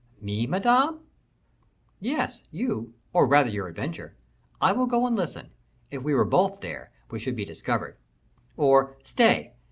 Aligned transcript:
"Me, 0.19 0.47
Madame?" 0.47 1.01
"Yes, 1.99 2.41
you 2.49 2.95
or 3.13 3.27
rather 3.27 3.51
your 3.51 3.67
adventure. 3.67 4.15
I 4.59 4.71
will 4.71 4.87
go 4.87 5.05
and 5.05 5.15
listen; 5.15 5.51
if 5.91 6.01
we 6.01 6.15
were 6.15 6.25
both 6.25 6.59
there, 6.61 6.89
we 7.11 7.19
should 7.19 7.35
be 7.35 7.45
discovered. 7.45 7.97
Or, 8.57 8.97
stay! 9.03 9.53